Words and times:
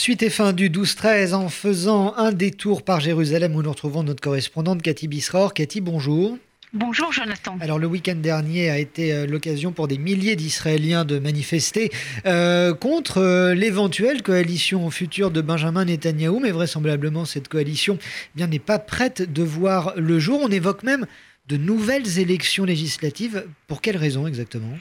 Suite 0.00 0.22
et 0.22 0.30
fin 0.30 0.54
du 0.54 0.70
12-13 0.70 1.34
en 1.34 1.50
faisant 1.50 2.14
un 2.16 2.32
détour 2.32 2.84
par 2.84 3.00
Jérusalem 3.00 3.54
où 3.54 3.62
nous 3.62 3.68
retrouvons 3.68 4.02
notre 4.02 4.22
correspondante 4.22 4.80
Cathy 4.80 5.08
Bisror. 5.08 5.52
Cathy, 5.52 5.82
bonjour. 5.82 6.38
Bonjour 6.72 7.12
Jonathan. 7.12 7.58
Alors 7.60 7.78
le 7.78 7.86
week-end 7.86 8.14
dernier 8.14 8.70
a 8.70 8.78
été 8.78 9.12
euh, 9.12 9.26
l'occasion 9.26 9.72
pour 9.72 9.88
des 9.88 9.98
milliers 9.98 10.36
d'Israéliens 10.36 11.04
de 11.04 11.18
manifester 11.18 11.90
euh, 12.24 12.72
contre 12.72 13.18
euh, 13.18 13.54
l'éventuelle 13.54 14.22
coalition 14.22 14.88
future 14.88 15.30
de 15.30 15.42
Benjamin 15.42 15.84
Netanyahou, 15.84 16.40
mais 16.40 16.50
vraisemblablement 16.50 17.26
cette 17.26 17.48
coalition 17.48 17.98
eh 18.00 18.36
bien 18.36 18.46
n'est 18.46 18.58
pas 18.58 18.78
prête 18.78 19.30
de 19.30 19.42
voir 19.42 19.92
le 19.98 20.18
jour. 20.18 20.40
On 20.42 20.48
évoque 20.48 20.82
même 20.82 21.04
de 21.50 21.56
nouvelles 21.56 22.20
élections 22.20 22.64
législatives. 22.64 23.44
Pour 23.66 23.80
quelles 23.82 23.96
raisons 23.96 24.28
exactement? 24.28 24.72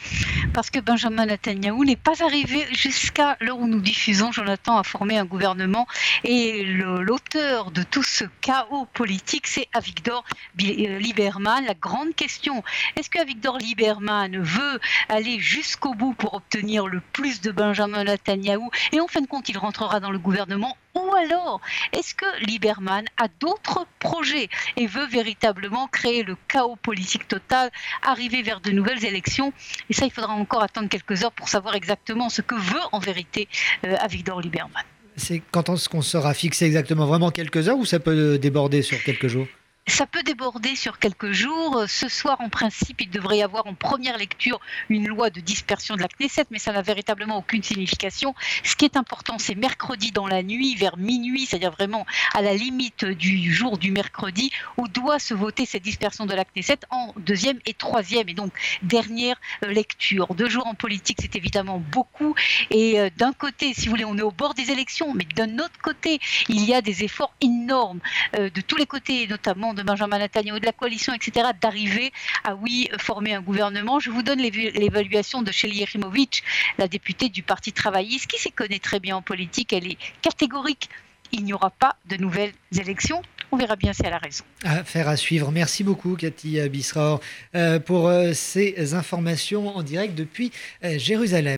Parce 0.53 0.69
que 0.69 0.79
Benjamin 0.79 1.25
Netanyahu 1.25 1.83
n'est 1.83 1.95
pas 1.95 2.23
arrivé 2.23 2.67
jusqu'à 2.71 3.37
l'heure 3.41 3.57
où 3.57 3.67
nous 3.67 3.81
diffusons, 3.81 4.31
Jonathan, 4.31 4.77
à 4.77 4.83
former 4.83 5.17
un 5.17 5.25
gouvernement. 5.25 5.87
Et 6.23 6.63
l'auteur 6.63 7.71
de 7.71 7.81
tout 7.81 8.03
ce 8.03 8.23
chaos 8.41 8.87
politique, 8.93 9.47
c'est 9.47 9.67
Avigdor 9.73 10.23
euh, 10.61 10.99
Lieberman. 10.99 11.65
La 11.65 11.73
grande 11.73 12.13
question, 12.13 12.63
est-ce 12.95 13.09
que 13.09 13.19
Avigdor 13.19 13.57
Lieberman 13.57 14.37
veut 14.37 14.79
aller 15.09 15.39
jusqu'au 15.39 15.95
bout 15.95 16.13
pour 16.13 16.35
obtenir 16.35 16.85
le 16.85 17.01
plus 17.13 17.41
de 17.41 17.51
Benjamin 17.51 18.03
Netanyahu? 18.03 18.69
Et 18.91 18.99
en 18.99 19.07
fin 19.07 19.21
de 19.21 19.27
compte, 19.27 19.49
il 19.49 19.57
rentrera 19.57 19.99
dans 19.99 20.11
le 20.11 20.19
gouvernement 20.19 20.77
ou 21.07 21.15
alors, 21.15 21.61
est-ce 21.93 22.13
que 22.13 22.25
Lieberman 22.45 23.05
a 23.17 23.27
d'autres 23.39 23.85
projets 23.99 24.49
et 24.77 24.87
veut 24.87 25.07
véritablement 25.07 25.87
créer 25.87 26.23
le 26.23 26.35
chaos 26.47 26.75
politique 26.75 27.27
total, 27.27 27.71
arriver 28.03 28.41
vers 28.41 28.61
de 28.61 28.71
nouvelles 28.71 29.05
élections? 29.05 29.53
Et 29.89 29.93
ça, 29.93 30.05
il 30.05 30.11
faudra 30.11 30.33
encore 30.33 30.63
attendre 30.63 30.89
quelques 30.89 31.23
heures 31.23 31.31
pour 31.31 31.49
savoir 31.49 31.75
exactement 31.75 32.29
ce 32.29 32.41
que 32.41 32.55
veut 32.55 32.81
en 32.91 32.99
vérité 32.99 33.47
euh, 33.85 33.95
Avigdor 33.99 34.41
Lieberman. 34.41 34.83
C'est 35.15 35.41
quand 35.51 35.69
est-ce 35.69 35.89
qu'on 35.89 36.01
sera 36.01 36.33
fixé 36.33 36.65
exactement? 36.65 37.05
Vraiment 37.05 37.31
quelques 37.31 37.67
heures 37.67 37.77
ou 37.77 37.85
ça 37.85 37.99
peut 37.99 38.37
déborder 38.37 38.81
sur 38.81 39.01
quelques 39.03 39.27
jours? 39.27 39.47
Ça 39.89 40.05
peut 40.05 40.23
déborder 40.23 40.75
sur 40.75 40.99
quelques 40.99 41.31
jours. 41.31 41.83
Ce 41.87 42.07
soir, 42.07 42.39
en 42.41 42.49
principe, 42.49 43.01
il 43.01 43.09
devrait 43.09 43.39
y 43.39 43.43
avoir 43.43 43.67
en 43.67 43.73
première 43.73 44.17
lecture 44.17 44.59
une 44.89 45.07
loi 45.07 45.29
de 45.29 45.39
dispersion 45.39 45.95
de 45.95 46.01
la 46.01 46.07
Knesset, 46.07 46.45
mais 46.51 46.59
ça 46.59 46.71
n'a 46.71 46.81
véritablement 46.81 47.37
aucune 47.37 47.63
signification. 47.63 48.35
Ce 48.63 48.75
qui 48.75 48.85
est 48.85 48.97
important, 48.97 49.37
c'est 49.39 49.55
mercredi 49.55 50.11
dans 50.11 50.27
la 50.27 50.43
nuit, 50.43 50.75
vers 50.75 50.97
minuit, 50.97 51.45
c'est-à-dire 51.45 51.71
vraiment 51.71 52.05
à 52.33 52.41
la 52.41 52.53
limite 52.53 53.05
du 53.05 53.53
jour 53.53 53.77
du 53.77 53.91
mercredi, 53.91 54.51
où 54.77 54.87
doit 54.87 55.19
se 55.19 55.33
voter 55.33 55.65
cette 55.65 55.83
dispersion 55.83 56.25
de 56.25 56.33
la 56.33 56.45
Knesset 56.45 56.79
en 56.89 57.13
deuxième 57.17 57.59
et 57.65 57.73
troisième, 57.73 58.29
et 58.29 58.33
donc 58.33 58.51
dernière 58.83 59.37
euh, 59.63 59.71
lecture. 59.71 60.33
Deux 60.35 60.49
jours 60.49 60.67
en 60.67 60.75
politique, 60.75 61.17
c'est 61.21 61.35
évidemment 61.35 61.79
beaucoup. 61.91 62.35
Et 62.71 62.99
euh, 62.99 63.09
d'un 63.17 63.33
côté, 63.33 63.73
si 63.73 63.85
vous 63.85 63.91
voulez, 63.91 64.05
on 64.05 64.17
est 64.17 64.21
au 64.21 64.31
bord 64.31 64.53
des 64.53 64.71
élections, 64.71 65.13
mais 65.13 65.25
d'un 65.35 65.57
autre 65.59 65.79
côté, 65.81 66.19
il 66.47 66.63
y 66.65 66.73
a 66.73 66.81
des 66.81 67.03
efforts 67.03 67.33
énormes 67.41 67.99
euh, 68.35 68.49
de 68.49 68.61
tous 68.61 68.75
les 68.75 68.85
côtés, 68.85 69.27
notamment 69.27 69.73
Benjamin 69.83 70.19
Netanyahu, 70.19 70.59
de 70.59 70.65
la 70.65 70.71
coalition, 70.71 71.13
etc., 71.13 71.47
d'arriver 71.61 72.11
à, 72.43 72.55
oui, 72.55 72.89
former 72.97 73.33
un 73.33 73.41
gouvernement. 73.41 73.99
Je 73.99 74.09
vous 74.09 74.23
donne 74.23 74.39
l'évaluation 74.39 75.41
de 75.41 75.51
Shelly 75.51 75.79
Yerimovic, 75.79 76.43
la 76.77 76.87
députée 76.87 77.29
du 77.29 77.43
Parti 77.43 77.73
travailliste, 77.73 78.27
qui 78.27 78.39
s'y 78.39 78.51
connaît 78.51 78.79
très 78.79 78.99
bien 78.99 79.17
en 79.17 79.21
politique. 79.21 79.73
Elle 79.73 79.87
est 79.87 79.97
catégorique. 80.21 80.89
Il 81.31 81.43
n'y 81.43 81.53
aura 81.53 81.69
pas 81.69 81.95
de 82.07 82.17
nouvelles 82.17 82.53
élections. 82.77 83.21
On 83.51 83.57
verra 83.57 83.75
bien 83.75 83.93
si 83.93 84.03
elle 84.05 84.13
a 84.13 84.19
raison. 84.19 84.43
Affaire 84.63 85.07
à 85.07 85.17
suivre. 85.17 85.51
Merci 85.51 85.83
beaucoup, 85.83 86.15
Cathy 86.15 86.59
Bisraor, 86.69 87.19
euh, 87.55 87.79
pour 87.79 88.07
euh, 88.07 88.33
ces 88.33 88.93
informations 88.93 89.75
en 89.75 89.81
direct 89.81 90.13
depuis 90.13 90.51
euh, 90.83 90.99
Jérusalem. 90.99 91.47